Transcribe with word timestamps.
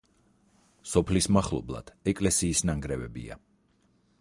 სოფლის 0.91 1.27
მახლობლად 1.35 1.91
ეკლესიის 2.13 2.65
ნანგრევებია. 2.71 3.39